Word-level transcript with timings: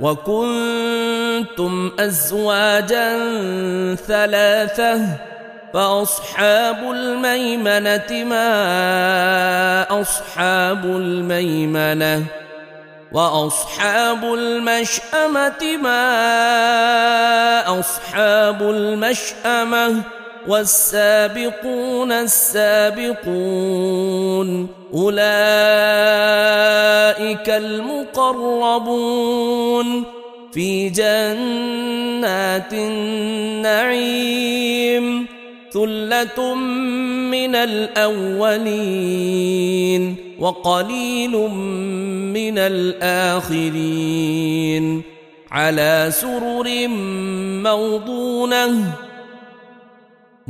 وكنتم 0.00 1.92
أزواجا 1.98 3.18
ثلاثة 3.94 5.00
فأصحاب 5.74 6.90
الميمنة 6.90 8.24
ما 8.24 10.00
أصحاب 10.00 10.84
الميمنة 10.84 12.24
وأصحاب 13.12 14.24
المشأمة 14.24 15.76
ما 15.82 16.00
أصحاب 17.80 18.62
المشأمة 18.62 20.02
والسابقون 20.48 22.12
السابقون 22.12 23.20
أولئك 24.94 25.20
المقربون 28.10 29.10
في 30.52 30.88
جنات 30.88 32.72
النعيم 32.72 34.20
ثلة 35.72 36.54
من 36.54 37.54
الأولين 37.54 38.70
وقليل 40.38 41.30
من 42.32 42.58
الآخرين 42.58 44.00
على 45.50 46.08
سرر 46.10 46.88
موضونة 47.62 48.92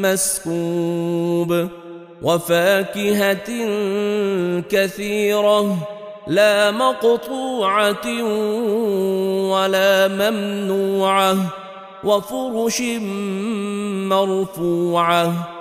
مسكوب 0.04 1.68
وفاكهة 2.22 3.50
كثيرة 4.70 5.78
لا 6.28 6.72
مقطوعة 6.72 8.24
ولا 9.52 10.08
ممنوعة 10.08 11.38
وفرش 12.04 12.82
مرفوعة 14.12 15.61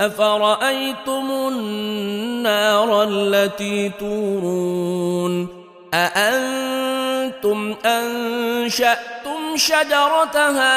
افرايتم 0.00 1.30
النار 1.30 3.02
التي 3.02 3.88
تورون 3.88 5.48
اانتم 5.94 7.74
انشاتم 7.86 9.56
شجرتها 9.56 10.74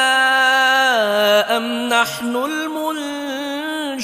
ام 1.57 1.89
نحن 1.89 2.36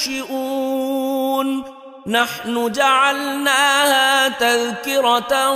المنشئون 0.02 1.64
نحن 2.08 2.72
جعلناها 2.72 4.30
تذكره 4.30 5.52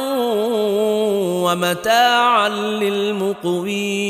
ومتاعا 1.43 2.49
للمقوين 2.49 4.09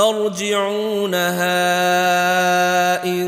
ترجعونها 0.00 1.44
إن 3.04 3.26